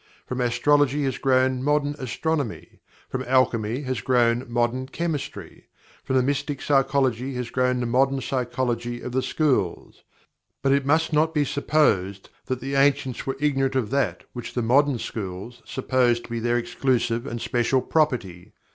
From 0.25 0.41
astrology 0.41 1.03
has 1.03 1.19
grown 1.19 1.61
modern 1.61 1.93
astronomy; 1.99 2.79
from 3.07 3.21
alchemy 3.27 3.81
has 3.81 4.01
grown 4.01 4.51
modern 4.51 4.87
chemistry; 4.87 5.67
from 6.03 6.15
the 6.15 6.23
mystic 6.23 6.59
psychology 6.59 7.35
has 7.35 7.51
grown 7.51 7.79
the 7.79 7.85
modern 7.85 8.19
psychology 8.19 8.99
of 9.01 9.11
the 9.11 9.21
schools. 9.21 10.01
But 10.63 10.71
it 10.71 10.87
must 10.87 11.13
not 11.13 11.35
be 11.35 11.45
supposed 11.45 12.31
that 12.47 12.61
the 12.61 12.73
ancients 12.73 13.27
were 13.27 13.37
ignorant 13.39 13.75
of 13.75 13.91
that 13.91 14.23
which 14.33 14.55
the 14.55 14.63
modern 14.63 14.97
schools 14.97 15.61
suppose 15.65 16.19
to 16.21 16.29
be 16.31 16.39
their 16.39 16.57
exclusive 16.57 17.27
and 17.27 17.39
special 17.39 17.79
property. 17.79 18.53